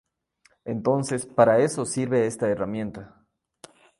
[0.65, 3.21] Entonces para eso sirve esta herramienta.